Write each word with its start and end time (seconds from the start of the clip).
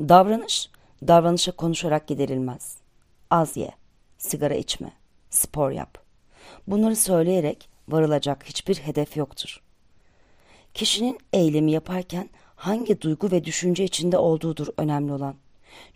Davranış, 0.00 0.70
davranışa 1.08 1.52
konuşarak 1.52 2.06
giderilmez. 2.06 2.76
Az 3.30 3.56
ye, 3.56 3.70
sigara 4.18 4.54
içme, 4.54 4.92
spor 5.30 5.70
yap. 5.70 5.98
Bunları 6.66 6.96
söyleyerek 6.96 7.68
varılacak 7.88 8.44
hiçbir 8.44 8.76
hedef 8.76 9.16
yoktur. 9.16 9.62
Kişinin 10.74 11.18
eylemi 11.32 11.72
yaparken 11.72 12.30
hangi 12.56 13.00
duygu 13.00 13.30
ve 13.30 13.44
düşünce 13.44 13.84
içinde 13.84 14.18
olduğudur 14.18 14.66
önemli 14.76 15.12
olan. 15.12 15.34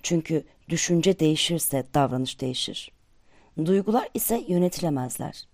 Çünkü 0.02 0.44
düşünce 0.68 1.18
değişirse 1.18 1.86
davranış 1.94 2.40
değişir. 2.40 2.92
Duygular 3.64 4.08
ise 4.14 4.44
yönetilemezler. 4.48 5.44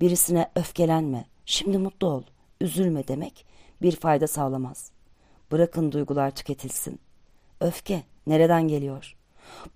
Birisine 0.00 0.50
öfkelenme, 0.54 1.24
şimdi 1.46 1.78
mutlu 1.78 2.06
ol, 2.06 2.22
üzülme 2.60 3.08
demek 3.08 3.46
bir 3.82 3.96
fayda 3.96 4.26
sağlamaz. 4.26 4.90
Bırakın 5.52 5.92
duygular 5.92 6.30
tüketilsin. 6.30 7.00
Öfke 7.60 8.02
nereden 8.26 8.68
geliyor? 8.68 9.16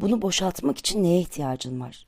Bunu 0.01 0.23
boşaltmak 0.23 0.79
için 0.79 1.03
neye 1.03 1.21
ihtiyacın 1.21 1.81
var? 1.81 2.07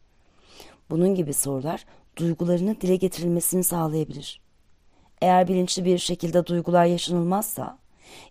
Bunun 0.91 1.15
gibi 1.15 1.33
sorular 1.33 1.85
duygularını 2.17 2.81
dile 2.81 2.97
getirilmesini 2.97 3.65
sağlayabilir. 3.65 4.41
Eğer 5.23 5.49
bilinçli 5.49 5.85
bir 5.85 5.99
şekilde 5.99 6.47
duygular 6.47 6.85
yaşanılmazsa, 6.85 7.79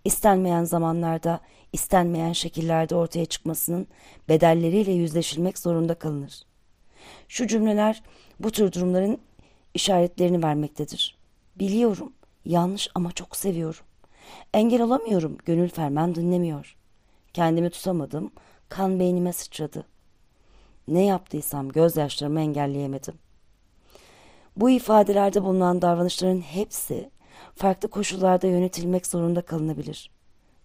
istenmeyen 0.05 0.63
zamanlarda, 0.63 1.39
istenmeyen 1.73 2.33
şekillerde 2.33 2.95
ortaya 2.95 3.25
çıkmasının 3.25 3.87
bedelleriyle 4.29 4.91
yüzleşilmek 4.91 5.57
zorunda 5.57 5.93
kalınır. 5.93 6.43
Şu 7.27 7.47
cümleler 7.47 8.03
bu 8.39 8.51
tür 8.51 8.71
durumların 8.71 9.17
işaretlerini 9.73 10.43
vermektedir. 10.43 11.17
Biliyorum, 11.55 12.13
yanlış 12.45 12.89
ama 12.95 13.11
çok 13.11 13.35
seviyorum. 13.35 13.81
Engel 14.53 14.81
olamıyorum, 14.81 15.37
gönül 15.45 15.69
ferman 15.69 16.15
dinlemiyor. 16.15 16.75
Kendimi 17.33 17.69
tutamadım, 17.69 18.31
kan 18.69 18.99
beynime 18.99 19.33
sıçradı. 19.33 19.85
Ne 20.87 21.05
yaptıysam 21.05 21.69
gözyaşlarımı 21.69 22.39
engelleyemedim. 22.39 23.13
Bu 24.57 24.69
ifadelerde 24.69 25.43
bulunan 25.43 25.81
davranışların 25.81 26.41
hepsi 26.41 27.09
farklı 27.55 27.89
koşullarda 27.89 28.47
yönetilmek 28.47 29.07
zorunda 29.07 29.41
kalınabilir. 29.41 30.11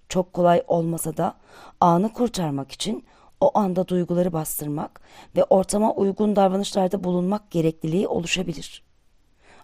Çok 0.08 0.32
kolay 0.32 0.62
olmasa 0.66 1.16
da 1.16 1.34
anı 1.80 2.12
kurtarmak 2.12 2.72
için 2.72 3.04
o 3.40 3.58
anda 3.58 3.88
duyguları 3.88 4.32
bastırmak 4.32 5.00
ve 5.36 5.44
ortama 5.44 5.92
uygun 5.94 6.36
davranışlarda 6.36 7.04
bulunmak 7.04 7.50
gerekliliği 7.50 8.08
oluşabilir. 8.08 8.82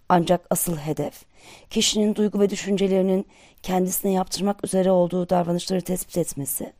Ancak 0.09 0.47
asıl 0.51 0.77
hedef 0.77 1.25
kişinin 1.71 2.15
duygu 2.15 2.41
ve 2.41 2.51
düşüncelerinin 2.51 3.27
kendisine 3.63 4.13
yaptırmak 4.13 4.65
üzere 4.65 4.91
olduğu 4.91 5.29
davranışları 5.29 5.81
tespit 5.81 6.19
etmesi 6.19 6.73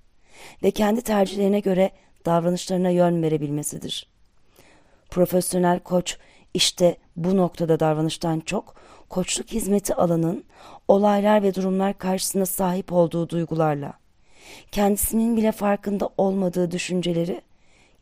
ve 0.63 0.71
kendi 0.71 1.03
tercihlerine 1.03 1.61
göre 1.61 1.91
davranışlarına 2.27 2.91
yön 2.91 3.23
verebilmesidir. 3.23 4.07
Profesyonel 5.11 5.81
koç 5.81 6.19
işte 6.55 6.97
bu 7.17 7.37
noktada 7.37 7.81
davranıştan 7.81 8.41
çok 8.41 8.75
koçluk 9.09 9.49
hizmeti 9.53 9.95
alanın 9.95 10.45
olaylar 10.89 11.43
ve 11.43 11.55
durumlar 11.55 11.99
karşısında 11.99 12.47
sahip 12.47 12.93
olduğu 12.93 13.29
duygularla 13.29 13.93
kendisinin 14.73 15.37
bile 15.37 15.53
farkında 15.53 16.09
olmadığı 16.19 16.71
düşünceleri 16.71 17.41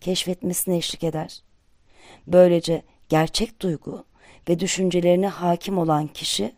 keşfetmesine 0.01 0.77
eşlik 0.77 1.05
eder. 1.05 1.43
Böylece 2.27 2.83
gerçek 3.09 3.63
duygu 3.63 4.05
ve 4.49 4.61
düşüncelerine 4.61 5.29
hakim 5.29 5.79
olan 5.79 6.07
kişi 6.07 6.53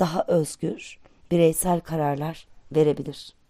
daha 0.00 0.24
özgür, 0.28 0.98
bireysel 1.30 1.80
kararlar 1.80 2.46
verebilir.'' 2.74 3.41